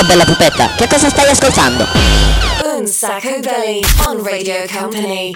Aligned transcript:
Ciao 0.00 0.08
bella 0.08 0.24
pupetta, 0.24 0.72
che 0.78 0.88
cosa 0.88 1.10
stai 1.10 1.28
ascoltando? 1.28 1.86
Un 2.74 2.86
Sacco 2.86 3.38
Belly 3.40 3.82
on 4.06 4.24
Radio 4.24 4.64
Company. 4.66 5.32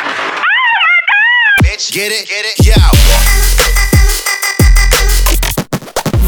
Bitch, 1.60 1.92
get 1.92 2.10
it, 2.10 2.26
get 2.26 2.46
it, 2.46 2.64
yo. 2.64 2.72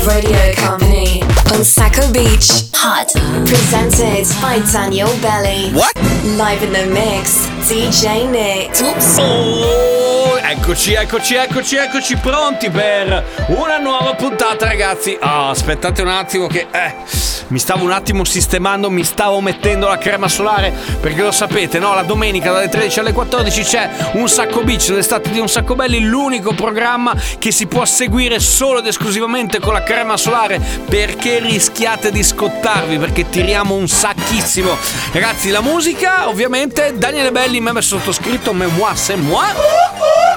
Radio 0.04 0.52
Company 0.54 1.22
on 1.52 1.64
Sacco 1.64 2.10
Beach. 2.10 2.68
Hot. 2.74 3.10
Presented 3.46 4.26
by 4.42 4.60
Daniel 4.70 5.08
Belly. 5.20 5.72
What? 5.72 5.94
Live 6.36 6.62
in 6.62 6.72
the 6.72 6.84
mix, 6.92 7.48
DJ 7.66 8.28
Nick. 8.28 8.78
Oh, 9.18 10.38
eccoci, 10.42 10.92
eccoci, 10.92 11.36
eccoci, 11.36 11.76
eccoci 11.76 12.16
pronti 12.16 12.68
per 12.68 13.46
una 13.46 13.78
nuova 13.78 14.14
puntata, 14.14 14.66
ragazzi. 14.66 15.16
Ah, 15.18 15.48
aspettate 15.48 16.02
un 16.02 16.08
attimo 16.08 16.48
che 16.48 16.66
eh, 16.70 16.94
mi 17.48 17.58
stavo 17.58 17.84
un 17.84 17.92
attimo 17.92 18.24
sistemando, 18.24 18.90
mi 18.90 19.04
stavo 19.04 19.40
mettendo 19.40 19.86
la 19.86 19.98
crema 19.98 20.28
solare 20.28 20.72
perché 21.00 21.22
lo 21.22 21.30
sapete, 21.30 21.78
no? 21.78 21.94
La 21.94 22.02
domenica 22.02 22.52
dalle 22.52 22.68
13 22.68 23.00
alle 23.00 23.12
14 23.12 23.62
c'è 23.62 23.90
un 24.12 24.28
sacco 24.28 24.62
beach, 24.62 24.88
l'estate 24.88 25.30
di 25.30 25.38
un 25.38 25.48
sacco 25.48 25.74
belli, 25.74 26.00
l'unico 26.00 26.52
programma 26.54 27.14
che 27.38 27.50
si 27.50 27.66
può 27.66 27.84
seguire 27.84 28.40
solo 28.40 28.80
ed 28.80 28.86
esclusivamente 28.86 29.60
con 29.60 29.72
la 29.72 29.82
crema 29.82 30.16
solare 30.16 30.60
perché 30.88 31.38
rischiate 31.38 32.10
di 32.10 32.22
scottarvi 32.22 32.98
perché 32.98 33.28
tiriamo 33.28 33.74
un 33.74 33.88
sacchissimo. 33.88 34.76
Ragazzi, 35.12 35.50
la 35.50 35.60
musica, 35.60 36.28
ovviamente, 36.28 36.94
Daniele 36.96 37.30
Belli, 37.30 37.60
me 37.60 37.80
sottoscritto, 37.80 38.52
me 38.52 38.66
moi, 38.66 38.94
c'est 38.94 39.16
moi. 39.16 39.46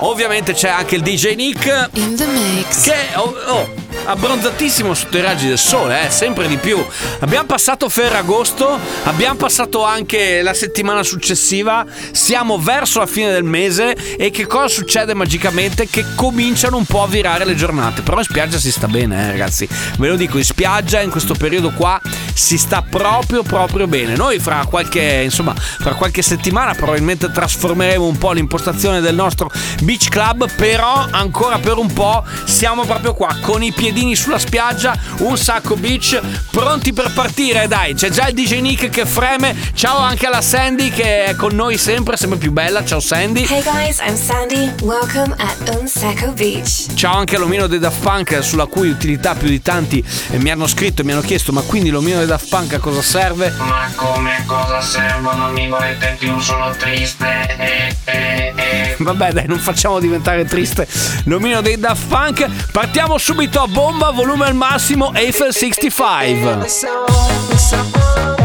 Ovviamente 0.01 0.53
c'è 0.53 0.69
anche 0.69 0.95
il 0.95 1.01
DJ 1.01 1.35
Nick 1.35 1.89
In 1.93 2.15
the 2.15 2.25
mix. 2.25 2.83
che 2.83 2.95
oh, 3.15 3.35
oh, 3.47 3.69
abbronzatissimo 4.05 4.93
sotto 4.93 5.17
i 5.17 5.21
raggi 5.21 5.47
del 5.47 5.57
sole, 5.57 6.05
eh, 6.05 6.09
sempre 6.09 6.47
di 6.47 6.55
più. 6.55 6.83
Abbiamo 7.19 7.45
passato 7.45 7.89
Ferragosto, 7.89 8.79
abbiamo 9.03 9.35
passato 9.35 9.83
anche 9.83 10.41
la 10.41 10.53
settimana 10.53 11.03
successiva, 11.03 11.85
siamo 12.11 12.57
verso 12.57 12.99
la 12.99 13.05
fine 13.05 13.31
del 13.31 13.43
mese 13.43 13.95
e 14.17 14.29
che 14.31 14.45
cosa 14.45 14.67
succede 14.67 15.13
magicamente? 15.13 15.87
Che 15.87 16.05
cominciano 16.15 16.77
un 16.77 16.85
po' 16.85 17.03
a 17.03 17.07
virare 17.07 17.45
le 17.45 17.55
giornate. 17.55 18.01
Però 18.01 18.17
in 18.17 18.23
spiaggia 18.23 18.57
si 18.57 18.71
sta 18.71 18.87
bene, 18.87 19.27
eh, 19.27 19.31
ragazzi. 19.31 19.67
Ve 19.97 20.07
lo 20.07 20.15
dico, 20.15 20.37
in 20.37 20.43
spiaggia 20.43 21.01
in 21.01 21.09
questo 21.09 21.33
periodo 21.33 21.71
qua 21.71 21.99
si 22.33 22.57
sta 22.57 22.81
proprio 22.81 23.43
proprio 23.43 23.87
bene. 23.87 24.15
Noi 24.15 24.39
fra 24.39 24.65
qualche, 24.67 25.21
insomma, 25.23 25.53
fra 25.55 25.93
qualche 25.93 26.21
settimana 26.21 26.73
probabilmente 26.73 27.31
trasformeremo 27.31 28.05
un 28.05 28.17
po' 28.17 28.31
l'impostazione 28.31 29.01
del 29.01 29.15
nostro 29.15 29.51
beach 29.81 30.09
club, 30.09 30.49
però 30.55 31.05
ancora 31.11 31.59
per 31.59 31.77
un 31.77 31.91
po' 31.91 32.23
siamo 32.45 32.85
proprio 32.85 33.13
qua 33.13 33.35
con 33.41 33.63
i 33.63 33.71
piedini 33.71 34.15
sulla 34.15 34.39
spiaggia, 34.39 34.97
un 35.19 35.37
sacco 35.37 35.75
beach, 35.75 36.19
pronti 36.51 36.88
per 36.93 37.11
partire, 37.13 37.67
dai. 37.67 37.93
C'è 37.93 38.09
già 38.09 38.27
il 38.27 38.33
DJ 38.33 38.59
Nick 38.59 38.89
che 38.89 39.05
freme. 39.05 39.55
Ciao 39.73 39.97
anche 39.97 40.27
alla 40.27 40.41
Sandy 40.41 40.89
che 40.89 41.25
è 41.25 41.35
con 41.35 41.55
noi 41.55 41.77
sempre, 41.77 42.17
sempre 42.17 42.37
più 42.37 42.51
bella. 42.51 42.83
Ciao 42.83 42.99
Sandy. 42.99 43.45
Hey 43.49 43.63
guys, 43.63 43.99
I'm 43.99 44.15
Sandy. 44.15 44.71
Welcome 44.81 45.35
at 45.37 45.77
Un 45.77 45.87
Sacco 45.87 46.31
Beach. 46.31 46.93
Ciao 46.95 47.15
anche 47.15 47.35
all'omino 47.35 47.67
dei 47.67 47.79
Daft 47.79 48.01
Punk, 48.01 48.43
sulla 48.43 48.65
cui 48.65 48.89
utilità 48.89 49.35
più 49.35 49.47
di 49.47 49.61
tanti 49.61 50.03
eh, 50.31 50.37
mi 50.37 50.51
hanno 50.51 50.67
scritto 50.67 51.01
e 51.01 51.05
mi 51.05 51.11
hanno 51.11 51.21
chiesto: 51.21 51.51
ma 51.51 51.61
quindi 51.61 51.89
l'omino 51.89 52.17
dei 52.17 52.27
Daft 52.27 52.49
Punk 52.49 52.73
a 52.73 52.79
cosa 52.79 53.01
serve? 53.01 53.53
Ma 53.57 53.91
come 53.95 54.43
cosa 54.45 54.81
servono? 54.81 55.49
Mi 55.49 55.67
volete 55.67 56.15
più 56.17 56.39
solo 56.39 56.75
triste? 56.77 57.55
Eh, 57.57 57.95
eh, 58.05 58.53
eh. 58.55 58.95
Vabbè, 58.99 59.31
dai, 59.31 59.47
non 59.47 59.59
facciamo 59.59 59.99
diventare 59.99 60.45
triste 60.45 60.87
l'omino 61.25 61.61
dei 61.61 61.79
Daft 61.79 62.07
Punk. 62.07 62.71
Partiamo 62.71 63.17
subito 63.17 63.61
a 63.61 63.67
bomba, 63.67 64.11
volume 64.11 64.45
al 64.45 64.55
massimo, 64.55 65.13
Eiffel 65.13 65.53
65. 65.53 66.78
So, 66.79 67.05
so. 67.57 68.38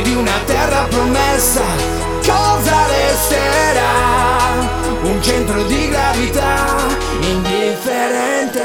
E 0.00 0.02
di 0.02 0.14
una 0.14 0.38
terra 0.46 0.84
promessa 0.84 1.62
cosa 2.26 2.86
resterà? 2.86 3.88
Un 5.02 5.22
centro 5.22 5.62
di 5.64 5.88
gravità 5.88 6.86
indifferente 7.20 8.62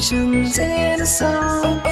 emotions 0.00 0.58
in 0.58 1.02
a 1.02 1.04
song, 1.04 1.89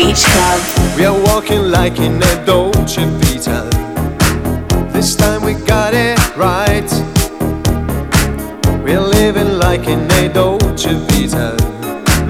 Beach 0.00 0.24
Club. 0.24 0.60
We 0.96 1.04
are 1.04 1.20
walking 1.24 1.70
like 1.70 1.98
in 1.98 2.22
a 2.22 2.46
Dolce 2.46 3.04
Vita. 3.20 3.68
This 4.94 5.14
time 5.14 5.42
we 5.44 5.52
got 5.52 5.92
it 5.92 6.18
right. 6.38 6.90
We're 8.82 9.06
living 9.18 9.58
like 9.58 9.86
in 9.88 10.10
a 10.12 10.32
Dolce 10.32 10.94
Vita. 11.08 11.54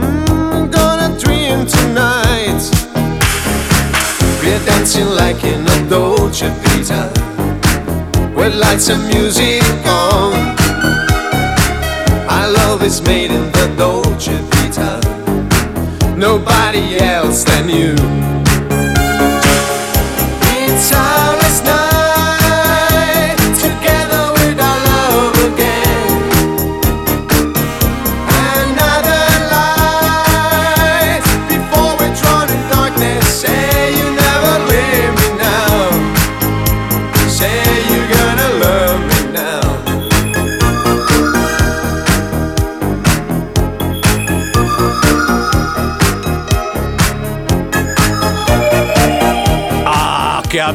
Mm, 0.03 0.73
gonna 0.73 1.17
dream 1.21 1.65
tonight. 1.65 2.61
We're 4.43 4.65
dancing 4.67 5.11
like 5.23 5.45
in 5.45 5.63
a 5.65 5.89
Dolce 5.89 6.49
Vita. 6.63 7.03
With 8.35 8.57
lights 8.57 8.89
and 8.89 9.07
music 9.15 9.63
on. 9.87 10.35
Our 12.35 12.49
love 12.51 12.83
is 12.83 13.01
made 13.01 13.31
in 13.31 13.47
the 13.53 13.73
Dolce 13.79 14.33
Vita. 14.33 14.50
Nobody 16.21 16.99
else 16.99 17.45
than 17.45 17.71
you. 17.71 18.20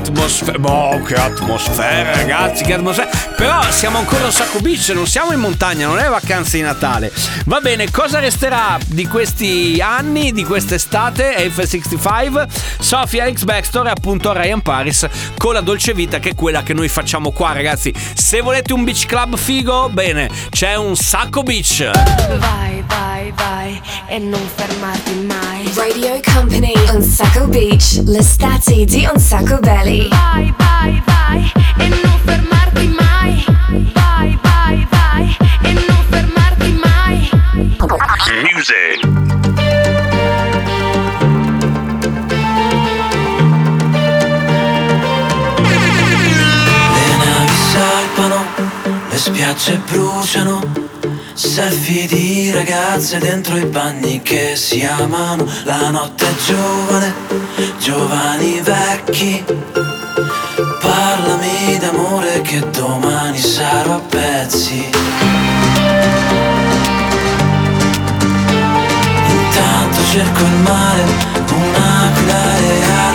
Atmosfera, 0.05 0.59
oh, 0.61 1.01
che 1.01 1.15
atmosfera, 1.15 2.15
ragazzi, 2.15 2.63
che 2.63 2.73
atmosfera. 2.73 3.09
Però 3.35 3.61
siamo 3.71 3.97
ancora 3.97 4.27
a 4.27 4.31
Sacco 4.31 4.59
Beach, 4.59 4.89
non 4.89 5.07
siamo 5.07 5.31
in 5.31 5.39
montagna, 5.39 5.87
non 5.87 5.99
è 5.99 6.07
vacanze 6.07 6.57
di 6.57 6.63
Natale. 6.63 7.11
Va 7.45 7.59
bene, 7.59 7.89
cosa 7.89 8.19
resterà 8.19 8.77
di 8.85 9.07
questi 9.07 9.81
anni, 9.81 10.31
di 10.31 10.43
quest'estate? 10.43 11.35
F65, 11.49 12.47
Sofia 12.79 13.31
Baxter 13.43 13.87
e 13.87 13.89
appunto 13.89 14.31
Ryan 14.31 14.61
Paris 14.61 15.07
con 15.37 15.53
la 15.53 15.61
dolce 15.61 15.93
vita 15.93 16.19
che 16.19 16.29
è 16.29 16.35
quella 16.35 16.63
che 16.63 16.73
noi 16.73 16.87
facciamo 16.87 17.31
qua, 17.31 17.53
ragazzi. 17.53 17.93
Se 18.13 18.41
volete 18.41 18.73
un 18.73 18.83
beach 18.83 19.05
club 19.05 19.35
figo, 19.35 19.89
bene, 19.89 20.29
c'è 20.49 20.75
un 20.75 20.95
Sacco 20.95 21.41
Beach. 21.41 21.89
Vai, 22.37 22.83
vai, 22.87 23.33
vai 23.35 23.81
e 24.07 24.19
non 24.19 24.41
fermarti 24.55 25.13
mai. 25.25 25.54
Radio 25.73 26.19
Company 26.21 26.73
on 26.93 27.01
Sacco 27.01 27.47
Beach, 27.47 28.01
l'estate 28.05 28.85
di 28.85 29.07
Un 29.11 29.19
Sacco 29.19 29.57
Belly. 29.59 30.07
Vai, 30.09 30.53
vai, 30.57 31.01
vai 31.05 31.51
e 31.77 31.87
non 31.87 32.19
fermarti 32.23 32.87
mai. 32.87 33.45
Vai, 33.93 34.39
vai, 34.41 34.87
vai 34.89 35.37
e 35.63 35.73
non 35.73 36.03
fermarti 36.09 36.71
mai. 36.83 37.29
Music. 38.53 39.03
Le 46.93 47.15
navi 47.25 47.57
salpano, 47.71 48.45
le 49.09 49.17
spiagge 49.17 49.81
bruciano, 49.89 50.61
selfie 51.35 52.07
di 52.07 52.49
ragazze 52.49 53.17
dentro 53.17 53.57
i 53.57 53.65
bagni 53.65 54.21
che 54.21 54.55
si 54.55 54.85
amano, 54.85 55.45
la 55.65 55.89
notte 55.89 56.25
è 56.25 56.33
giovane, 56.45 57.13
giovani 57.77 58.61
vecchi, 58.61 59.43
parlami 60.79 61.77
d'amore 61.77 62.41
che 62.41 62.61
domani 62.69 63.37
sarò 63.37 63.95
a 63.95 63.99
pezzi. 63.99 64.89
Intanto 69.27 69.97
cerco 70.11 70.41
il 70.41 70.55
mare, 70.63 71.03
un'aquila 71.51 72.59
reale. 72.59 73.14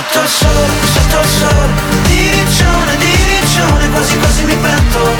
Sotto 0.00 0.22
il 0.22 0.28
sole, 0.30 0.72
sotto 0.94 1.20
il 1.20 1.28
sole. 1.28 1.72
Diriccione, 2.06 2.96
diriccione, 2.96 3.90
quasi 3.90 4.16
quasi 4.16 4.44
mi 4.44 4.56
pento 4.56 5.14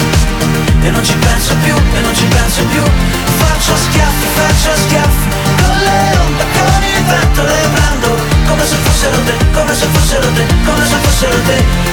E 0.81 0.89
non 0.89 1.03
ci 1.03 1.13
penso 1.17 1.55
più, 1.61 1.75
e 1.75 1.99
non 2.01 2.15
ci 2.15 2.25
penso 2.25 2.63
più. 2.63 2.81
Faccio 3.37 3.75
schiaffi, 3.75 4.27
faccio 4.33 4.81
schiaffi. 4.81 5.29
Con 5.61 5.77
le 5.77 6.17
onde, 6.25 6.45
con 6.57 6.83
il 6.83 7.03
vento 7.03 7.43
le 7.43 7.69
prendo. 7.73 8.17
Come 8.47 8.65
se 8.65 8.75
fossero 8.77 9.17
te, 9.23 9.33
come 9.53 9.75
se 9.75 9.85
fossero 9.85 10.31
te, 10.33 10.45
come 10.65 10.85
se 10.87 10.95
fossero 10.95 11.41
te 11.43 11.90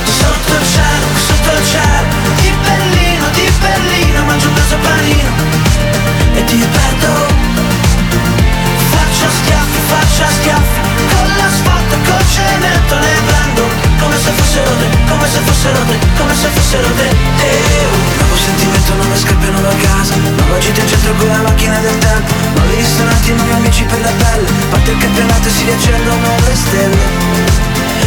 ristoranti, 23.29 23.33
nuovi 23.33 23.53
amici 23.53 23.85
per 23.85 24.01
la 24.01 24.11
pelle 24.11 24.49
Parte 24.71 24.91
il 24.91 24.99
campionato 24.99 25.49
e 25.49 25.51
si 25.51 25.65
riaccendono 25.65 26.35
le 26.47 26.55
stelle. 26.55 26.97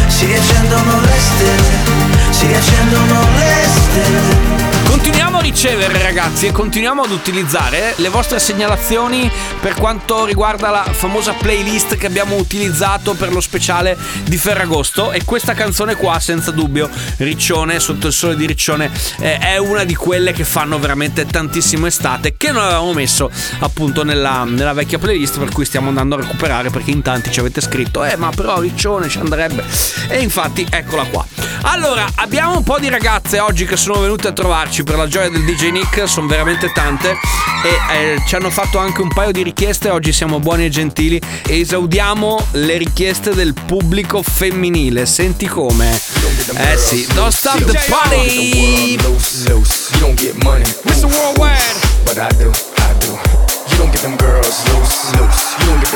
Si 0.08 0.26
riaccendono 0.26 1.00
le 1.02 1.20
stelle 1.20 2.32
Si 2.32 2.48
riaccendono 2.48 3.20
le 3.38 3.68
stelle 3.68 4.41
ricevere 5.52 6.02
ragazzi 6.02 6.46
e 6.46 6.54
continuiamo 6.54 7.02
ad 7.02 7.12
utilizzare 7.12 7.94
le 7.98 8.08
vostre 8.08 8.40
segnalazioni 8.40 9.30
per 9.60 9.74
quanto 9.74 10.24
riguarda 10.24 10.70
la 10.70 10.84
famosa 10.90 11.34
playlist 11.34 11.98
che 11.98 12.06
abbiamo 12.06 12.38
utilizzato 12.38 13.16
per 13.16 13.34
lo 13.34 13.42
speciale 13.42 13.98
di 14.24 14.38
Ferragosto. 14.38 15.12
E 15.12 15.26
questa 15.26 15.54
canzone 15.54 15.96
qua 15.96 16.22
senza 16.22 16.52
dubbio 16.52 16.90
Riccione 17.18 17.82
sotto 17.82 18.08
il 18.08 18.14
sole 18.14 18.38
di 18.38 18.46
Riccione 18.46 18.90
eh, 19.20 19.40
è 19.40 19.58
una 19.58 19.84
di 19.84 19.94
quelle 19.94 20.32
che 20.32 20.46
fanno 20.46 20.80
veramente 20.80 21.26
tantissimo 21.26 21.86
estate 21.86 22.38
che 22.38 22.52
non 22.52 22.64
avevamo 22.64 22.94
messo 22.94 23.30
appunto 23.60 24.04
nella, 24.06 24.46
nella 24.46 24.74
vecchia 24.74 25.00
playlist 25.00 25.38
per 25.38 25.52
cui 25.52 25.66
stiamo 25.66 25.90
andando 25.90 26.16
a 26.16 26.22
recuperare 26.22 26.70
perché 26.70 26.92
in 26.92 27.02
tanti 27.02 27.30
ci 27.30 27.42
avete 27.42 27.60
scritto 27.60 28.06
eh 28.06 28.16
ma 28.16 28.30
però 28.30 28.62
Riccione 28.62 29.10
ci 29.10 29.20
andrebbe 29.20 29.66
e 30.08 30.22
infatti 30.22 30.66
eccola 30.70 31.04
qua. 31.04 31.26
Allora 31.64 32.08
abbiamo 32.16 32.56
un 32.56 32.64
po' 32.64 32.80
di 32.80 32.88
ragazze 32.90 33.40
oggi 33.40 33.66
che 33.66 33.76
sono 33.76 34.00
venute 34.00 34.30
a 34.30 34.32
trovarci 34.32 34.84
per 34.84 34.96
la 34.96 35.08
gioia 35.08 35.30
del 35.30 35.40
DJ 35.46 35.72
Nick 35.72 36.08
sono 36.08 36.28
veramente 36.28 36.72
tante 36.72 37.12
e 37.64 38.14
eh, 38.14 38.22
ci 38.28 38.36
hanno 38.36 38.50
fatto 38.50 38.78
anche 38.78 39.02
un 39.02 39.10
paio 39.10 39.32
di 39.32 39.44
richieste 39.44 39.90
oggi 39.90 40.12
siamo 40.12 40.40
buoni 40.40 40.66
e 40.66 40.70
gentili 40.70 41.22
e 41.46 41.60
esaudiamo 41.60 42.48
le 42.52 42.78
richieste 42.78 43.34
del 43.34 43.54
pubblico 43.54 44.22
femminile 44.24 45.06
senti 45.06 45.48
come 45.48 45.90
eh 45.92 46.78
sì 46.78 47.08
don't 47.14 47.32
stop 47.32 47.64
the 47.64 47.80
party. 47.88 48.98
Mr. 50.84 51.06
Worldwide 51.06 51.92
But 52.06 52.18
I 52.18 52.30
do, 52.38 52.52
I 52.52 52.94
do. 53.00 53.14
You 53.72 53.78
don't 53.78 53.92
get 53.92 54.02
them 54.02 54.18
girls 54.18 54.68
loose, 54.74 55.16
loose. 55.16 55.56
You 55.60 55.66
don't 55.68 55.80
get 55.80 55.91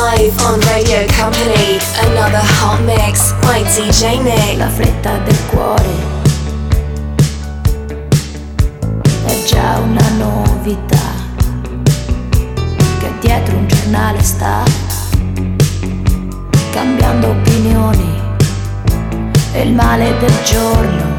live 0.00 0.40
on 0.46 0.58
Radio 0.72 1.04
Company. 1.08 1.78
Another 2.08 2.40
hot 2.58 2.80
mix 2.84 3.32
by 3.42 3.62
DJ 3.64 4.18
Nick. 4.22 4.56
La 4.56 4.68
fretta 4.68 5.18
del 5.18 5.38
cuore 5.50 5.92
è 9.26 9.44
già 9.44 9.78
una 9.78 10.08
novità 10.16 11.08
che 12.98 13.12
dietro 13.20 13.56
un 13.56 13.66
giornale 13.68 14.22
sta 14.22 14.62
cambiando 16.70 17.28
opinioni 17.28 18.22
e 19.52 19.62
il 19.62 19.74
male 19.74 20.16
del 20.18 20.42
giorno 20.44 21.18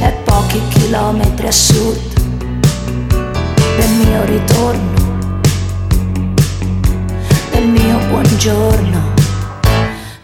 è 0.00 0.12
pochi 0.24 0.60
chilometri 0.68 1.46
a 1.46 1.52
sud 1.52 1.98
del 3.76 3.90
mio 4.04 4.24
ritorno 4.24 4.99
mio 7.70 7.98
buongiorno 8.08 9.14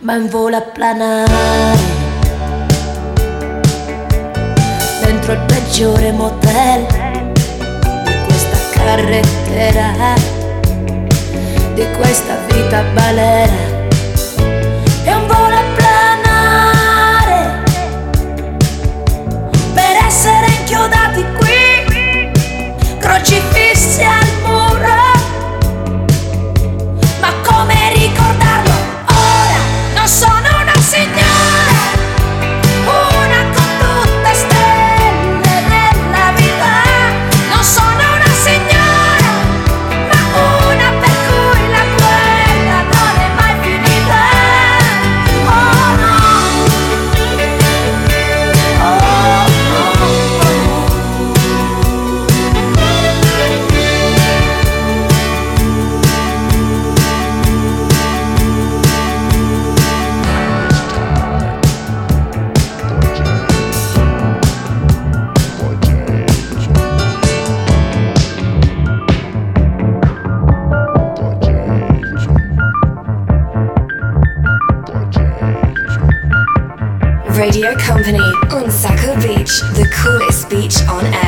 ma 0.01 0.15
in 0.15 0.29
volo 0.29 0.57
a 0.57 0.61
planare 0.61 1.77
dentro 5.05 5.33
il 5.33 5.41
peggiore 5.47 6.13
motel 6.13 6.87
di 8.05 8.13
questa 8.27 8.57
carrettera, 8.73 10.15
di 11.75 11.85
questa 11.97 12.37
vita 12.49 12.83
balera. 12.95 13.66
Company 77.87 78.19
on 78.51 78.69
Sacco 78.69 79.15
Beach, 79.21 79.61
the 79.77 79.89
coolest 79.95 80.51
beach 80.51 80.77
on 80.89 81.07
air. 81.07 81.26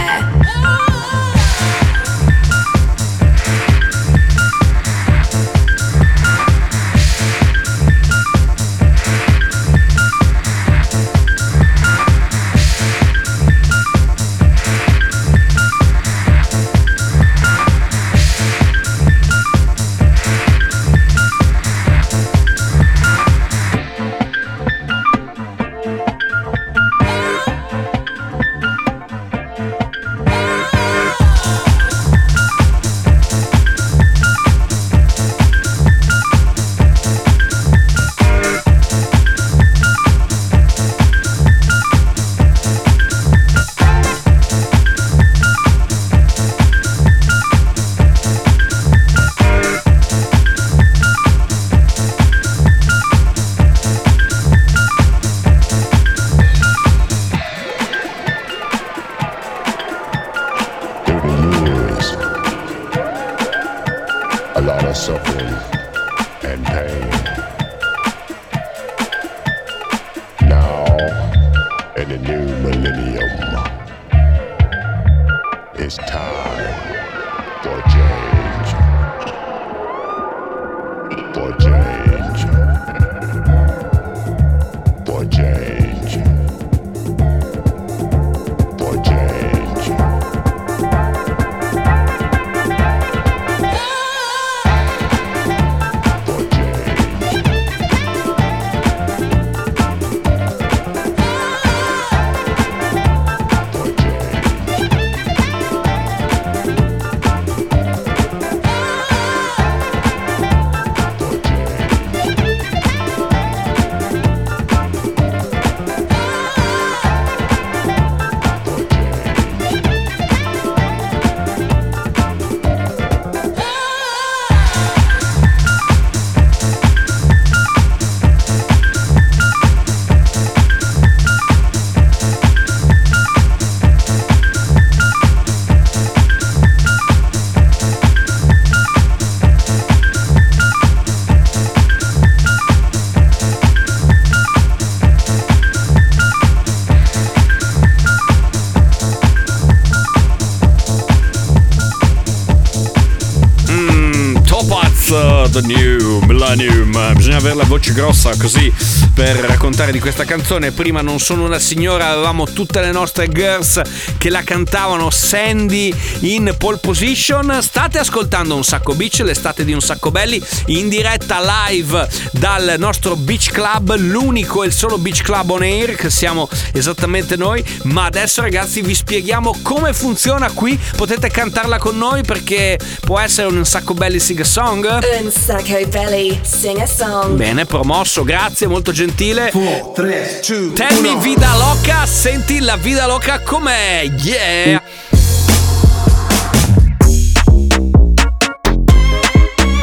New 155.60 156.20
Millennium. 156.26 156.94
Eh, 156.94 157.12
Bisogna 157.14 157.36
avere 157.36 157.54
la 157.54 157.64
voce 157.64 157.92
grossa 157.92 158.34
così 158.36 158.72
per 159.18 159.34
raccontare 159.34 159.90
di 159.90 159.98
questa 159.98 160.24
canzone. 160.24 160.70
Prima 160.70 161.00
non 161.00 161.18
sono 161.18 161.44
una 161.44 161.58
signora, 161.58 162.10
avevamo 162.10 162.44
tutte 162.44 162.80
le 162.80 162.92
nostre 162.92 163.28
girls 163.28 163.80
che 164.16 164.30
la 164.30 164.44
cantavano 164.44 165.10
Sandy 165.10 165.92
in 166.20 166.54
pole 166.56 166.76
position. 166.76 167.58
State 167.60 167.98
ascoltando 167.98 168.54
un 168.54 168.62
sacco 168.62 168.94
beach, 168.94 169.18
l'estate 169.24 169.64
di 169.64 169.72
un 169.72 169.80
sacco 169.80 170.12
belli, 170.12 170.40
in 170.66 170.88
diretta 170.88 171.40
live 171.68 172.08
dal 172.30 172.76
nostro 172.78 173.16
beach 173.16 173.50
club, 173.50 173.96
l'unico 173.96 174.62
e 174.62 174.68
il 174.68 174.72
solo 174.72 174.98
beach 174.98 175.22
club 175.22 175.50
on 175.50 175.62
air 175.62 175.96
che 175.96 176.10
siamo 176.10 176.48
esattamente 176.72 177.34
noi. 177.34 177.64
Ma 177.84 178.04
adesso 178.04 178.40
ragazzi 178.40 178.82
vi 178.82 178.94
spieghiamo 178.94 179.58
come 179.62 179.94
funziona 179.94 180.48
qui. 180.52 180.78
Potete 180.96 181.28
cantarla 181.28 181.78
con 181.78 181.98
noi 181.98 182.22
perché 182.22 182.78
può 183.00 183.18
essere 183.18 183.48
un 183.48 183.64
sacco 183.64 183.94
belli 183.94 184.20
sing 184.20 184.38
a 184.38 184.44
song. 184.44 184.86
Un 185.22 185.32
sacco 185.32 185.76
belly, 185.88 186.38
sing 186.44 186.78
a 186.78 186.86
song. 186.86 187.34
Bene, 187.34 187.66
promosso, 187.66 188.22
grazie, 188.22 188.68
molto 188.68 188.92
gentile. 188.92 189.06
4, 189.14 189.92
3, 189.94 190.40
2, 190.42 190.74
Tell 190.74 191.00
me 191.00 191.16
vida 191.20 191.56
loca, 191.56 192.04
senti 192.06 192.60
la 192.60 192.76
vida 192.76 193.06
loca 193.06 193.40
com'è, 193.40 194.10
yeah! 194.22 194.82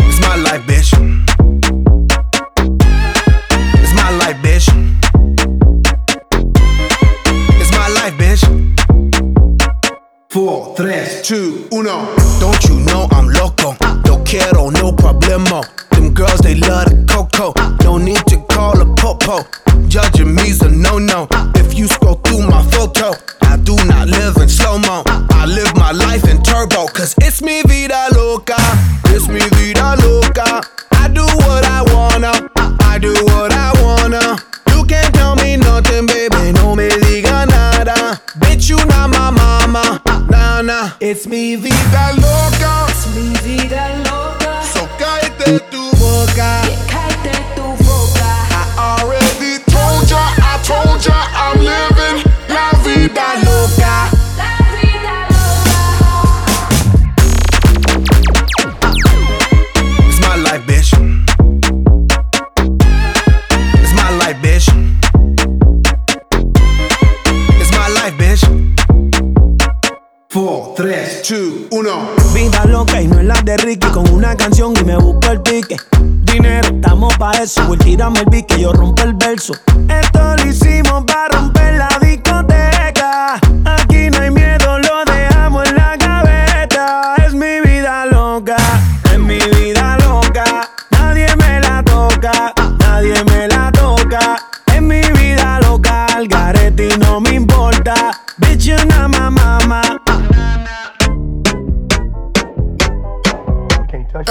It's 0.08 0.20
my 0.20 0.36
life, 0.36 0.64
bitch. 0.66 0.94
It's 3.82 3.94
my 3.94 4.10
life, 4.18 4.38
bitch. 4.42 4.68
It's 7.60 7.72
my 7.72 7.88
life, 7.90 8.16
bitch. 8.18 8.44
Four, 10.30 10.76
tres, 10.76 11.22
two, 11.28 11.68
uno. 11.72 12.14
Don't 12.40 12.64
you 12.66 12.80
know 12.82 13.08
I'm 13.12 13.30
loco? 13.30 13.76
No 14.06 14.22
quiero, 14.24 14.70
no 14.70 14.92
problemo. 14.94 15.64
Them 15.92 16.14
girls, 16.14 16.40
they 16.42 16.56
love 16.56 16.86
the 16.90 17.06
coco. 17.08 17.54
No 17.84 17.98
need 17.98 18.24
to 18.28 18.45
call 18.56 18.80
a 18.82 18.86
popo. 18.96 19.44
Judging 19.88 20.34
me's 20.34 20.62
a 20.62 20.70
no 20.70 20.98
no. 20.98 21.28
If 21.56 21.78
you 21.78 21.88
scroll 21.88 22.16
through 22.26 22.48
my 22.48 22.64
photo, 22.72 23.12
I 23.42 23.58
do 23.58 23.76
not 23.86 24.08
live 24.08 24.38
in 24.38 24.50
slow 24.50 24.78
mo. 24.80 25.04
I 25.42 25.46
live 25.46 25.72
my 25.76 25.92
life 25.92 26.24
in 26.32 26.42
turbo. 26.42 26.88
Cause 26.88 27.14
it's 27.20 27.42
me 27.42 27.62
vida 27.64 28.08
loca. 28.16 28.56
It's 29.14 29.28
me 29.28 29.44
vida 29.58 29.96
loca. 30.04 30.64
I 30.92 31.08
do 31.10 31.26
what 31.44 31.64
I 31.66 31.82
wanna. 31.94 32.34
I 32.92 32.98
do 32.98 33.14
what 33.30 33.52
I 33.52 33.70
wanna. 33.84 34.38
You 34.72 34.86
can't 34.86 35.14
tell 35.14 35.36
me 35.36 35.58
nothing, 35.58 36.06
baby. 36.06 36.54
No 36.54 36.76
me 36.76 36.88
diga 36.90 37.46
nada. 37.48 38.20
Bitch, 38.40 38.70
you 38.70 38.78
not 38.86 39.10
my 39.10 39.30
mama. 39.32 40.02
Nah, 40.30 40.62
nah. 40.62 40.92
It's 41.02 41.28
me 41.28 41.56
vida 41.58 42.06
loca. 42.24 42.74
It's 42.90 43.06
me 43.16 43.28
vida 43.44 43.86
loca. 44.08 44.64
So 44.74 44.82
cállate 45.00 45.60
tu 45.72 45.85
con 73.74 74.08
una 74.14 74.36
canción 74.38 74.74
y 74.80 74.84
me 74.84 74.96
busco 74.96 75.32
el 75.32 75.42
pique. 75.42 75.76
Dinero, 76.00 76.68
estamos 76.68 77.18
pa' 77.18 77.32
eso. 77.32 77.66
Will 77.68 77.80
tírame 77.80 78.20
el 78.20 78.26
beat 78.28 78.46
que 78.46 78.62
yo 78.62 78.72
rompo 78.72 79.02
el 79.02 79.16
verso. 79.16 79.54
Esto 79.90 80.36
lo 80.38 80.48
hicimos 80.48 81.04
para 81.06 81.30
romper 81.30 81.74
la 81.74 81.95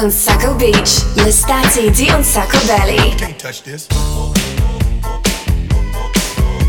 Un 0.05 0.11
sacco 0.11 0.55
beach, 0.57 1.03
l'estate 1.15 1.91
di 1.91 2.11
un 2.11 2.23
sacco 2.23 2.59
belly. 2.67 3.15
Can't 3.15 3.41
touch 3.41 3.63
this. 3.63 3.87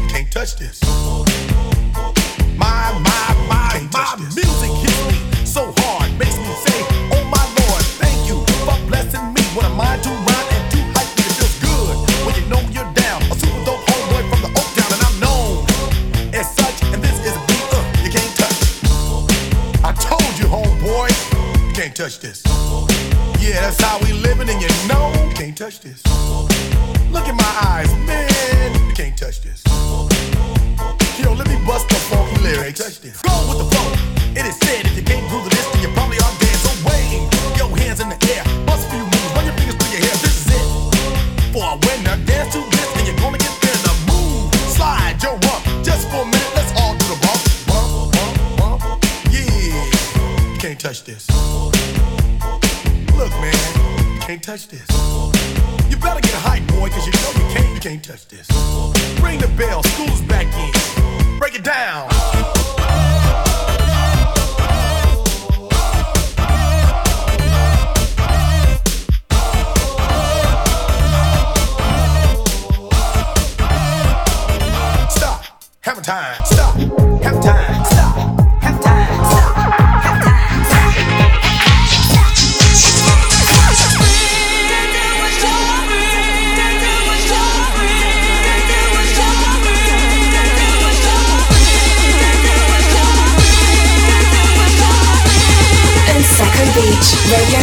Can't 0.08 0.32
touch 0.32 0.56
this. 0.56 0.85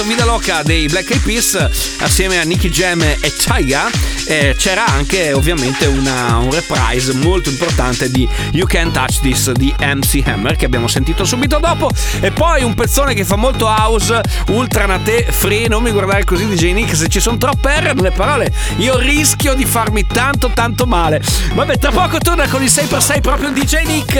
Dentro 0.01 0.03
Vida 0.03 0.25
Loca 0.25 0.61
dei 0.63 0.87
Black 0.87 1.09
Eyed 1.11 1.21
Peas, 1.23 1.67
assieme 1.99 2.39
a 2.39 2.43
Nicky 2.43 2.69
Jam 2.69 3.01
e 3.01 3.19
Tyga, 3.35 3.89
eh, 4.25 4.55
c'era 4.57 4.85
anche 4.85 5.33
ovviamente 5.33 5.85
una- 5.85 6.37
un 6.37 6.51
reprise 6.51 7.13
molto 7.13 7.49
importante 7.49 8.09
di 8.09 8.27
You 8.51 8.65
Can't 8.67 8.93
Touch 8.93 9.19
This 9.21 9.51
di 9.51 9.73
MC 9.79 10.21
Hammer 10.25 10.55
che 10.55 10.65
abbiamo 10.65 10.87
sentito 10.87 11.23
subito 11.25 11.59
dopo. 11.59 11.89
E 12.19 12.31
poi 12.31 12.63
un 12.63 12.73
pezzone 12.73 13.13
che 13.13 13.23
fa 13.25 13.35
molto 13.35 13.65
house, 13.67 14.21
ultra 14.49 14.85
nate 14.85 15.25
free, 15.29 15.67
non 15.67 15.83
mi 15.83 15.91
guardare 15.91 16.23
così 16.23 16.47
DJ 16.47 16.73
Nick, 16.73 16.95
se 16.95 17.07
ci 17.07 17.19
sono 17.19 17.37
troppe 17.37 17.79
R 17.79 17.93
nelle 17.93 18.11
parole 18.11 18.51
io 18.77 18.97
rischio 18.97 19.53
di 19.53 19.65
farmi 19.65 20.05
tanto 20.07 20.51
tanto 20.53 20.85
male. 20.85 21.21
Vabbè, 21.53 21.77
tra 21.77 21.91
poco 21.91 22.17
torna 22.19 22.47
con 22.47 22.61
il 22.63 22.69
6x6 22.69 23.21
proprio 23.21 23.51
DJ 23.51 23.83
Nick. 23.85 24.19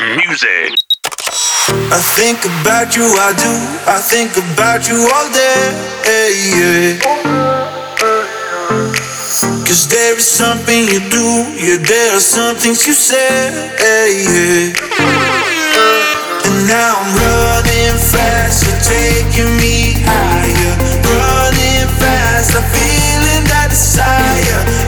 Music. 0.00 0.74
I 1.88 1.98
think 2.16 2.38
about 2.44 2.96
you, 2.96 3.04
I 3.16 3.32
do. 3.32 3.52
I 3.88 3.98
think 3.98 4.36
about 4.36 4.88
you 4.88 5.08
all 5.08 5.28
day. 5.32 5.72
yeah. 6.52 7.00
Cause 9.66 9.88
there 9.88 10.16
is 10.18 10.26
something 10.26 10.88
you 10.88 11.00
do, 11.08 11.26
yeah, 11.56 11.78
there 11.78 12.16
are 12.16 12.20
some 12.20 12.56
things 12.56 12.86
you 12.86 12.92
say. 12.92 13.48
yeah. 13.78 14.74
And 16.44 16.68
now 16.68 17.00
I'm 17.00 17.14
running 17.16 17.96
fast, 17.96 18.66
you're 18.66 18.82
taking 18.84 19.56
me 19.56 19.94
higher. 20.04 20.74
Running 21.08 21.88
fast, 22.02 22.56
I'm 22.56 22.64
feeling 22.74 23.44
that 23.48 23.68
desire. 23.70 24.79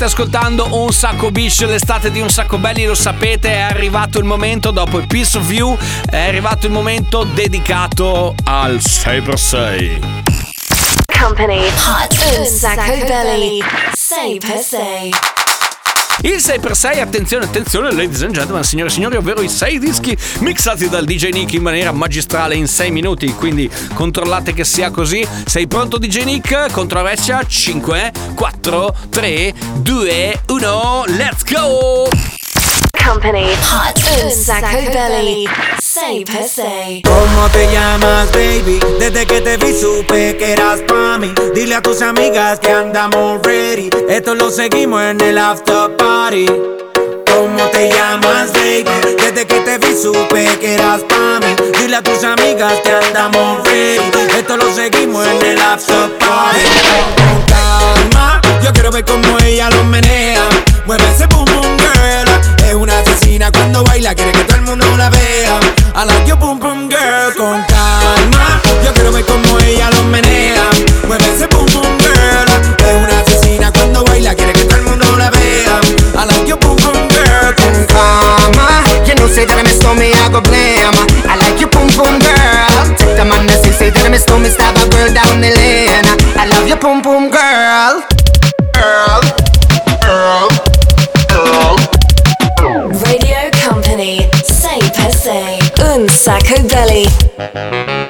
State 0.00 0.04
ascoltando 0.04 0.68
Un 0.82 0.92
Sacco 0.92 1.30
Beach, 1.30 1.60
l'estate 1.60 2.10
di 2.10 2.20
Un 2.20 2.30
Sacco 2.30 2.56
Belli, 2.56 2.86
lo 2.86 2.94
sapete, 2.94 3.52
è 3.52 3.60
arrivato 3.60 4.18
il 4.18 4.24
momento, 4.24 4.70
dopo 4.70 4.98
il 4.98 5.06
Peace 5.06 5.36
of 5.36 5.50
You, 5.50 5.76
è 6.08 6.28
arrivato 6.28 6.66
il 6.66 6.72
momento 6.72 7.24
dedicato 7.24 8.34
al 8.44 8.76
6x6. 8.76 10.00
Company 11.20 11.66
Hot 11.66 13.04
Belly. 13.06 13.58
Say 13.92 14.38
per 14.38 14.58
se. 14.58 15.39
Il 16.22 16.36
6x6, 16.36 17.00
attenzione, 17.00 17.44
attenzione, 17.46 17.92
ladies 17.92 18.22
and 18.22 18.34
gentlemen, 18.34 18.62
signore 18.62 18.90
e 18.90 18.92
signori, 18.92 19.16
ovvero 19.16 19.40
i 19.40 19.48
6 19.48 19.78
dischi 19.78 20.16
mixati 20.40 20.88
dal 20.90 21.06
DJ 21.06 21.30
Nick 21.30 21.54
in 21.54 21.62
maniera 21.62 21.92
magistrale 21.92 22.54
in 22.54 22.66
6 22.66 22.90
minuti. 22.90 23.32
Quindi 23.32 23.70
controllate 23.94 24.52
che 24.52 24.64
sia 24.64 24.90
così. 24.90 25.26
Sei 25.46 25.66
pronto, 25.66 25.96
DJ 25.96 26.24
Nick? 26.24 26.70
Controversia 26.72 27.42
5, 27.46 28.12
4, 28.34 28.96
3, 29.08 29.54
2, 29.78 30.42
1, 30.46 31.04
let's 31.06 31.42
go! 31.44 32.39
Company 33.10 33.52
Hot 33.64 33.98
Unsaco 34.22 34.68
Belly. 34.92 35.44
Say 35.80 36.24
per 36.24 36.44
se. 36.44 37.02
¿Cómo 37.04 37.48
te 37.48 37.66
llamas, 37.72 38.30
baby? 38.30 38.78
Desde 39.00 39.26
que 39.26 39.40
te 39.40 39.56
vi 39.56 39.72
supe 39.72 40.36
que 40.36 40.52
eras 40.52 40.80
pa' 40.86 41.18
mí. 41.18 41.34
Dile 41.52 41.74
a 41.74 41.82
tus 41.82 42.02
amigas 42.02 42.60
que 42.60 42.70
andamos 42.70 43.42
ready. 43.42 43.90
Esto 44.08 44.36
lo 44.36 44.48
seguimos 44.48 45.02
en 45.02 45.20
el 45.22 45.38
after 45.38 45.96
party. 45.96 46.46
¿Cómo 47.26 47.64
te 47.72 47.90
llamas, 47.90 48.52
baby? 48.52 48.84
Desde 49.18 49.44
que 49.44 49.58
te 49.58 49.78
vi 49.78 49.92
supe 50.00 50.46
que 50.60 50.74
eras 50.74 51.00
pa' 51.02 51.40
mí. 51.40 51.56
Dile 51.80 51.96
a 51.96 52.02
tus 52.02 52.22
amigas 52.22 52.74
que 52.84 52.92
andamos 52.92 53.66
ready. 53.66 54.08
Esto 54.38 54.56
lo 54.56 54.72
seguimos 54.72 55.26
en 55.26 55.46
el 55.46 55.60
after 55.60 56.16
party. 56.18 56.60
Calma, 57.48 58.40
yo 58.62 58.72
quiero 58.72 58.92
ver 58.92 59.04
cómo 59.04 59.36
ella 59.40 59.68
lo 59.70 59.82
menea. 59.82 60.48
Mueve 60.86 61.02
ese 61.12 61.26
boom 61.26 61.44
boom 61.46 61.76
girl. 61.76 62.30
Es 62.70 62.76
una 62.76 62.99
asesina 63.20 63.50
cuando 63.52 63.84
baila, 63.84 64.14
quiere 64.14 64.32
que 64.32 64.44
todo 64.44 64.56
el 64.56 64.62
mundo 64.62 64.86
la 64.96 65.10
vea. 65.10 65.60
I 65.94 66.04
like 66.04 66.26
your 66.26 66.38
boom 66.38 66.58
boom 66.58 66.88
girl. 66.88 67.34
Con 67.36 67.62
calma, 67.64 68.60
yo 68.84 68.92
quiero 68.94 69.12
ver 69.12 69.24
cómo 69.24 69.58
ella 69.60 69.90
lo 69.90 70.04
menea. 70.04 70.70
Mueve 71.06 71.24
ese 71.34 71.46
boom 71.48 71.66
boom 71.66 71.98
girl. 71.98 72.48
Es 72.78 72.94
una 73.02 73.20
asesina 73.20 73.72
cuando 73.72 74.04
baila, 74.04 74.34
quiere 74.34 74.52
que 74.52 74.64
todo 74.64 74.76
el 74.76 74.82
mundo 74.84 75.16
la 75.16 75.30
vea. 75.30 75.80
I 76.16 76.26
like 76.26 76.46
your 76.48 76.58
boom 76.58 76.76
boom 76.76 77.08
girl. 77.08 77.54
Con 77.56 77.86
calma, 77.86 78.82
you 79.06 79.14
know 79.14 79.28
say 79.28 79.44
that 79.44 79.58
I 79.58 79.62
miss 79.62 79.82
me, 79.98 80.12
I 80.12 80.28
go 80.30 80.40
blame. 80.40 80.96
I 81.28 81.36
like 81.36 81.60
your 81.60 81.70
boom 81.70 81.88
boom 81.96 82.18
girl. 82.20 82.96
Take 82.96 83.16
the 83.16 83.24
man 83.24 83.46
that 83.46 83.60
say 83.62 83.90
that 83.90 84.04
I 84.04 84.08
me, 84.08 84.48
stab 84.48 84.76
a 84.76 84.88
girl 84.88 85.12
down 85.12 85.40
the 85.40 85.50
lane. 85.50 86.06
I 86.36 86.46
love 86.46 86.66
your 86.66 86.78
boom 86.78 87.02
boom 87.02 87.30
girl. 87.30 87.49
Unsaco 96.20 96.62
Belly. 96.68 98.09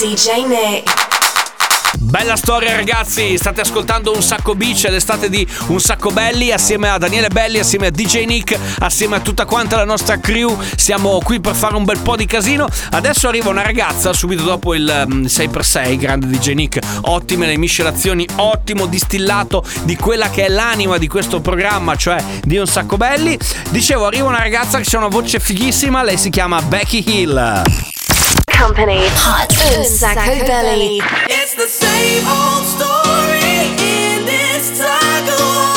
DJ 0.00 0.46
Nick. 0.46 1.98
Bella 1.98 2.34
storia 2.36 2.74
ragazzi, 2.74 3.36
state 3.36 3.60
ascoltando 3.60 4.14
un 4.14 4.22
sacco 4.22 4.54
beach 4.54 4.86
ed 4.86 4.94
estate 4.94 5.28
di 5.28 5.46
un 5.66 5.78
sacco 5.78 6.10
belli 6.10 6.50
assieme 6.52 6.88
a 6.88 6.96
Daniele 6.96 7.28
Belli, 7.28 7.58
assieme 7.58 7.88
a 7.88 7.90
DJ 7.90 8.24
Nick, 8.24 8.58
assieme 8.78 9.16
a 9.16 9.20
tutta 9.20 9.44
quanta 9.44 9.76
la 9.76 9.84
nostra 9.84 10.18
crew. 10.18 10.58
Siamo 10.74 11.20
qui 11.22 11.38
per 11.40 11.54
fare 11.54 11.76
un 11.76 11.84
bel 11.84 11.98
po' 11.98 12.16
di 12.16 12.24
casino. 12.24 12.66
Adesso 12.92 13.28
arriva 13.28 13.50
una 13.50 13.60
ragazza 13.60 14.14
subito 14.14 14.42
dopo 14.42 14.74
il 14.74 15.04
mm, 15.06 15.24
6x6, 15.24 15.98
grande 15.98 16.28
DJ 16.28 16.52
Nick, 16.54 16.78
ottime 17.02 17.46
le 17.46 17.58
miscelazioni, 17.58 18.26
ottimo 18.36 18.86
distillato 18.86 19.62
di 19.82 19.96
quella 19.96 20.30
che 20.30 20.46
è 20.46 20.48
l'anima 20.48 20.96
di 20.96 21.08
questo 21.08 21.42
programma, 21.42 21.94
cioè 21.94 22.24
di 22.42 22.56
un 22.56 22.66
sacco 22.66 22.96
belli. 22.96 23.38
Dicevo, 23.68 24.06
arriva 24.06 24.28
una 24.28 24.38
ragazza 24.38 24.80
che 24.80 24.96
ha 24.96 24.98
una 24.98 25.08
voce 25.08 25.38
fighissima, 25.38 26.02
lei 26.02 26.16
si 26.16 26.30
chiama 26.30 26.62
Becky 26.62 27.04
Hill. 27.06 27.98
Company 28.60 29.00
hot 29.16 29.50
un 29.74 29.84
Sacco 29.86 30.44
Belly. 30.44 31.00
It's 31.30 31.54
the 31.54 31.66
same 31.66 32.26
old 32.28 32.66
story 32.66 33.72
in 33.80 34.26
this 34.26 34.78
taco. 34.78 35.69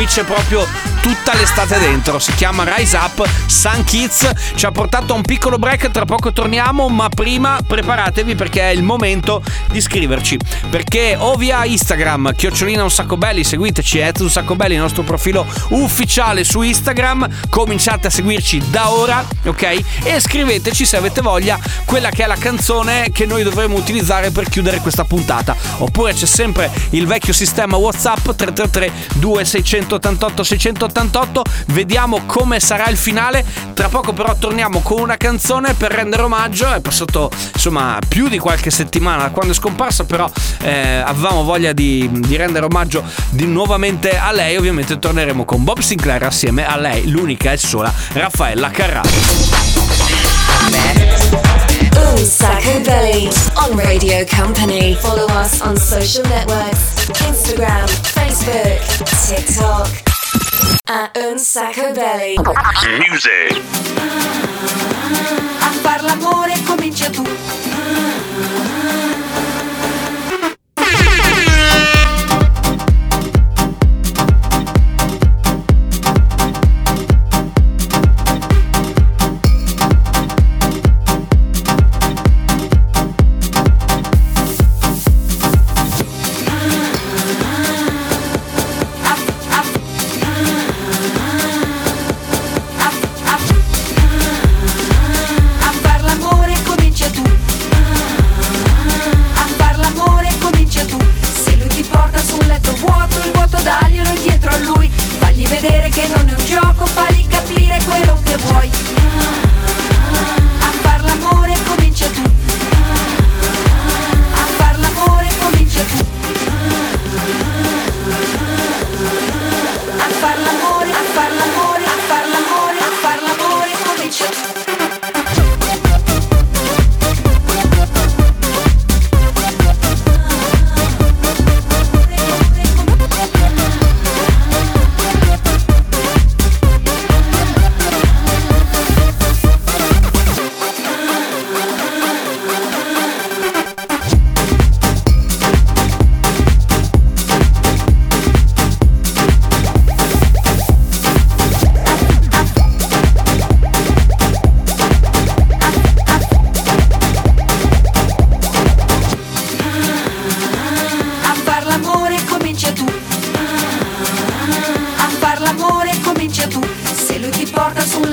Qui 0.00 0.08
c'è 0.08 0.24
proprio 0.24 0.66
tutta 1.02 1.34
l'estate 1.34 1.78
dentro. 1.78 2.18
Si 2.18 2.32
chiama 2.34 2.64
Rise 2.74 2.96
Up. 2.96 3.28
Sun 3.46 3.84
Kids 3.84 4.30
ci 4.54 4.64
ha 4.64 4.70
portato 4.70 5.12
a 5.12 5.16
un 5.16 5.20
piccolo 5.20 5.58
break. 5.58 5.90
Tra 5.90 6.06
poco 6.06 6.32
torniamo, 6.32 6.88
ma 6.88 7.10
prima 7.10 7.58
preparatevi 7.66 8.34
perché 8.34 8.62
è 8.62 8.72
il 8.72 8.82
momento 8.82 9.42
di 9.70 9.80
scriverci. 9.80 10.38
Perché 10.70 11.16
o 11.18 11.34
via 11.34 11.66
Instagram, 11.66 12.34
chiocciolina 12.34 12.82
un 12.82 12.90
sacco 12.90 13.18
belli, 13.18 13.44
seguiteci, 13.44 13.98
è 13.98 14.12
un 14.20 14.30
sacco 14.30 14.56
belli, 14.56 14.74
il 14.74 14.80
nostro 14.80 15.02
profilo 15.02 15.44
ufficiale 15.70 16.44
su 16.44 16.62
Instagram. 16.62 17.28
Cominciate 17.50 18.06
a 18.06 18.10
seguirci 18.10 18.70
da 18.70 18.90
ora, 18.90 19.22
ok? 19.44 19.82
E 20.04 20.18
scriveteci 20.18 20.86
se 20.86 20.96
avete 20.96 21.20
voglia 21.20 21.58
quella 21.84 22.08
che 22.08 22.24
è 22.24 22.26
la 22.26 22.36
canzone 22.36 23.10
che 23.12 23.26
noi 23.26 23.42
dovremo 23.42 23.76
utilizzare 23.76 24.30
per 24.30 24.48
chiudere 24.48 24.78
questa 24.78 25.04
puntata. 25.04 25.54
Oppure 25.78 26.14
c'è 26.14 26.26
sempre 26.26 26.70
il 26.90 27.06
vecchio 27.06 27.34
sistema 27.34 27.76
WhatsApp 27.76 28.30
333 28.30 28.92
2688 29.16 29.88
688. 29.98 31.42
Vediamo 31.66 32.22
come 32.26 32.60
sarà 32.60 32.88
il 32.88 32.96
finale. 32.96 33.44
Tra 33.74 33.88
poco 33.88 34.12
però 34.12 34.34
torniamo 34.36 34.80
con 34.80 35.00
una 35.00 35.16
canzone 35.16 35.74
per 35.74 35.90
rendere 35.90 36.22
omaggio. 36.22 36.72
È 36.72 36.80
passato 36.80 37.30
insomma 37.52 37.98
più 38.06 38.28
di 38.28 38.38
qualche 38.38 38.70
settimana 38.70 39.22
da 39.22 39.30
quando 39.30 39.52
è 39.52 39.56
scomparsa, 39.56 40.04
però 40.04 40.30
eh, 40.62 41.02
avevamo 41.04 41.44
voglia 41.44 41.72
di, 41.72 42.08
di 42.12 42.36
rendere 42.36 42.66
omaggio 42.66 43.02
di 43.30 43.46
nuovamente 43.46 44.18
a 44.18 44.32
lei. 44.32 44.56
Ovviamente 44.56 44.98
torneremo 44.98 45.44
con 45.44 45.64
Bob 45.64 45.80
Sinclair 45.80 46.22
assieme 46.24 46.66
a 46.66 46.76
lei, 46.76 47.08
l'unica 47.08 47.52
e 47.52 47.56
sola 47.56 47.92
Raffaella 48.12 48.70
Carrà. 48.70 49.02
Unsako 52.20 52.80
Belly 52.84 53.30
on 53.54 53.78
Radio 53.78 54.24
Company. 54.26 54.94
Follow 54.94 55.26
us 55.30 55.60
on 55.62 55.76
social 55.76 56.24
networks 56.28 56.89
Instagram, 57.08 57.88
Facebook, 57.88 59.08
TikTok. 59.26 59.88
At 60.88 61.14
Unsako 61.14 61.94
Belly. 61.94 62.36
Music. 63.08 63.62
A 65.60 65.70
far 65.82 66.02
l'amore 66.02 66.54
comincia 66.66 67.10
tu. 67.10 67.22
A 67.22 67.26
far 67.26 67.60
l'amore 67.62 67.96
comincia 68.42 69.10
tu. 69.10 69.19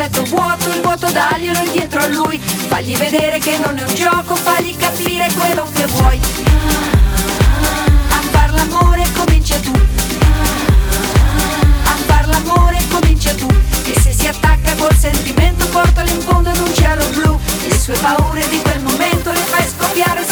Mezzo 0.08 0.24
vuoto, 0.24 0.70
il 0.70 0.82
vuoto 0.82 1.12
daglielo 1.12 1.60
indietro 1.60 2.00
a 2.00 2.08
lui. 2.08 2.40
Fagli 2.40 2.96
vedere 2.96 3.40
che 3.40 3.58
non 3.58 3.78
è 3.78 3.84
un 3.84 3.94
gioco, 3.94 4.36
fagli 4.36 4.76
capire 4.78 5.28
quello 5.38 5.68
che 5.74 5.86
vuoi. 5.88 6.20
A 8.10 8.22
far 8.32 8.54
l'amore 8.54 9.04
comincia 9.14 9.60
tu. 9.60 9.72
A 11.84 11.96
far 12.06 12.28
l'amore 12.28 12.80
comincia 12.90 13.34
tu. 13.36 13.48
E 13.84 14.00
se 14.00 14.14
si 14.14 14.28
attacca 14.28 14.74
col 14.76 14.96
sentimento, 14.96 15.68
portalo 15.68 16.10
in 16.10 16.22
fondo 16.22 16.50
ad 16.50 16.58
un 16.58 16.74
cielo 16.74 17.06
blu. 17.10 17.40
Le 17.68 17.78
sue 17.78 17.98
paure 18.00 18.48
di 18.48 18.62
quel 18.62 18.80
momento 18.82 19.32
le 19.32 19.42
fai 19.42 19.68
scoppiare 19.68 20.24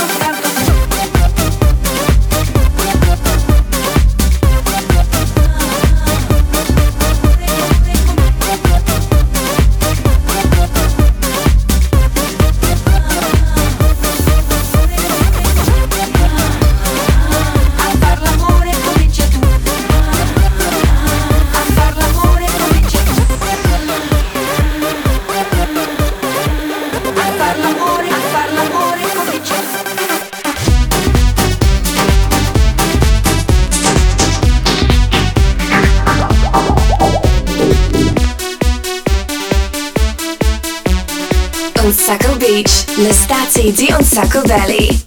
l'estate 43.26 43.72
di 43.72 43.92
un 43.92 44.04
sacco 44.04 44.42
belly. 44.42 45.05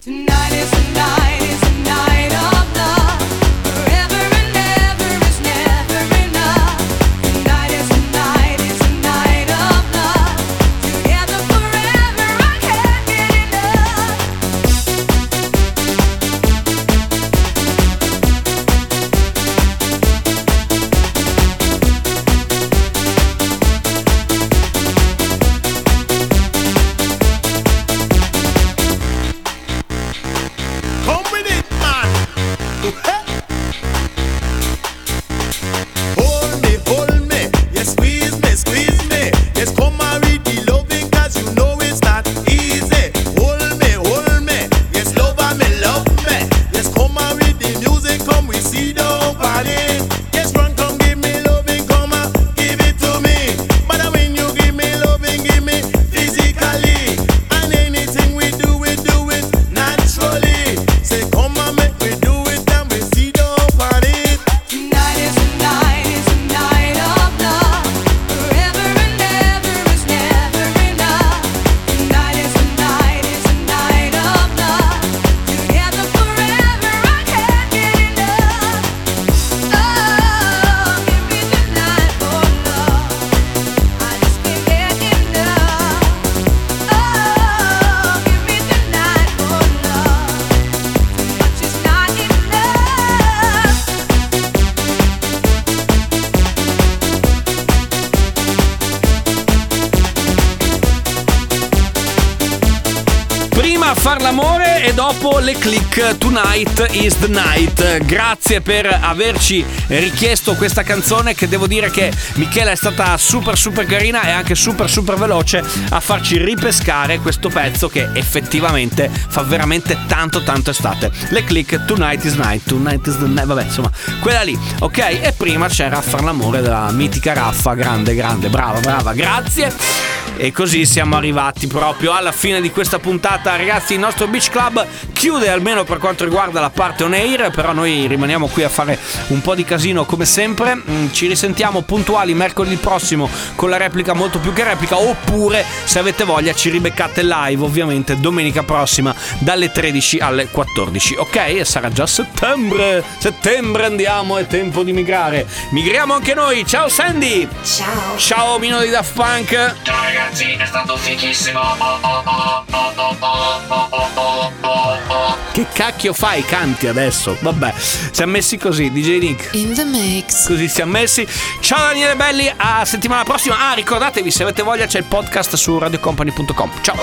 Prima 103.89 104.03
far 104.03 104.21
l'amore 104.21 104.85
e 104.85 104.93
dopo 104.93 105.39
le 105.39 105.57
click 105.57 106.19
Tonight 106.19 106.89
is 106.91 107.19
the 107.21 107.29
night. 107.29 108.05
Grazie 108.05 108.61
per 108.61 108.99
averci 109.01 109.65
richiesto 109.87 110.55
questa 110.57 110.83
canzone 110.83 111.35
che 111.35 111.49
devo 111.49 111.67
dire 111.67 111.91
che 111.91 112.13
Michela 112.35 112.71
è 112.71 112.77
stata 112.77 113.17
super 113.17 113.57
super 113.57 113.87
carina 113.87 114.25
e 114.25 114.31
anche 114.31 114.55
super 114.55 114.91
super 114.91 115.17
veloce 115.17 115.65
a 115.89 116.01
farci 116.01 116.37
ripescare 116.37 117.19
questo 117.21 117.49
pezzo 117.49 117.89
che 117.89 118.11
effettivamente 118.13 119.11
fa 119.11 119.43
veramente 119.43 119.97
tanto 120.07 120.43
tanto 120.43 120.69
estate. 120.69 121.11
Le 121.31 121.45
click 121.45 121.87
Tonight 121.87 122.23
is 122.25 122.35
night, 122.35 122.69
Tonight 122.69 123.07
is 123.07 123.17
the 123.17 123.27
night, 123.27 123.47
vabbè 123.47 123.63
insomma 123.63 123.91
quella 124.21 124.43
lì, 124.43 124.59
ok? 124.81 124.99
E 124.99 125.33
prima 125.35 125.67
c'era 125.69 126.03
far 126.03 126.25
l'amore 126.25 126.61
della 126.61 126.91
mitica 126.91 127.33
Raffa, 127.33 127.73
grande 127.73 128.15
grande, 128.15 128.51
brava 128.51 128.81
brava, 128.81 129.15
grazie. 129.15 130.28
E 130.41 130.53
così 130.53 130.87
siamo 130.87 131.17
arrivati 131.17 131.67
proprio 131.67 132.13
alla 132.13 132.31
fine 132.31 132.61
di 132.61 132.71
questa 132.71 133.01
puntata. 133.01 133.57
Ragazzi, 133.57 133.95
il 133.95 133.99
nostro 133.99 134.29
Beach 134.29 134.51
Club 134.51 134.87
chiude 135.13 135.49
almeno 135.51 135.83
per 135.83 135.99
quanto 135.99 136.23
riguarda 136.23 136.61
la 136.61 136.71
parte 136.71 137.03
on 137.03 137.13
air, 137.13 137.51
però 137.51 137.73
noi 137.73 138.07
rimaniamo 138.07 138.47
qui 138.47 138.63
a 138.63 138.69
fare 138.69 138.97
un 139.29 139.41
po' 139.41 139.57
di 139.57 139.65
casino 139.65 140.05
come 140.05 140.25
sempre. 140.25 140.77
Mm, 140.77 141.09
Ci 141.11 141.27
risentiamo 141.27 141.83
puntuali 141.83 142.35
mercoledì 142.35 142.77
prossimo 142.77 143.29
con 143.57 143.69
la 143.69 143.79
replica 143.79 144.13
molto 144.13 144.39
più 144.39 144.53
che 144.53 144.63
replica, 144.63 144.97
oppure 144.97 145.65
se 145.85 145.99
avete 145.99 146.23
voglia 146.23 146.55
ci 146.55 146.71
ribeccate 146.71 147.25
live 147.25 147.65
ovviamente 147.65 148.21
domenica 148.21 148.63
prossima 148.63 149.13
dalle 149.41 149.73
13 149.73 150.19
alle 150.19 150.47
14. 150.49 151.17
Ok? 151.17 151.37
E 151.37 151.65
sarà 151.65 151.91
già 151.91 152.07
settembre. 152.07 153.03
Settembre 153.19 153.87
andiamo, 153.87 154.39
è 154.39 154.47
tempo 154.47 154.85
di 154.85 154.93
migrare. 154.93 155.49
Migriamo 155.71 156.15
anche 156.15 156.35
noi. 156.35 156.65
Ciao 156.65 156.89
Sandy! 156.89 157.49
Ciao! 157.65 158.17
Ciao 158.17 158.59
Mino 158.61 158.81
di 158.81 158.89
Daft 158.91 159.15
Punk! 159.15 159.75
Ciao 159.83 160.03
ragazzi, 160.05 160.27
è 160.31 160.67
stato 160.67 160.97
fichissimo. 160.99 161.59
Oh, 161.59 161.77
oh, 161.81 162.23
oh, 162.25 162.65
oh, 162.71 162.93
oh, 162.97 163.17
oh, 163.19 163.67
oh, 163.69 163.89
oh, 164.15 164.53
oh, 164.61 164.99
oh. 165.09 165.37
Che 165.53 165.67
cacchio 165.73 166.13
fai? 166.13 166.45
Canti 166.45 166.87
adesso? 166.87 167.37
Vabbè, 167.41 167.73
siamo 168.11 168.33
messi 168.33 168.59
così, 168.59 168.91
DJ 168.91 169.19
Nick. 169.21 169.55
In 169.55 169.73
the 169.75 169.85
mix. 169.85 170.47
Così 170.47 170.69
siamo 170.69 170.93
messi. 170.93 171.27
Ciao 171.61 171.79
Daniele 171.79 172.15
Belli, 172.15 172.53
a 172.55 172.85
settimana 172.85 173.25
prossima. 173.25 173.71
Ah, 173.71 173.73
ricordatevi, 173.73 174.31
se 174.31 174.43
avete 174.43 174.63
voglia 174.63 174.85
c'è 174.87 174.99
il 174.99 175.05
podcast 175.05 175.55
su 175.55 175.79
radiocompany.com. 175.79 176.73
Ciao. 176.83 176.97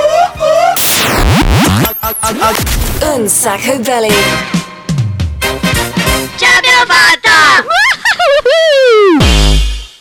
Un 3.15 3.27
sacco 3.27 3.79
belly. 3.79 4.13
Ce 6.35 6.45
l'abbiamo 6.45 6.85
fatta! 6.85 7.63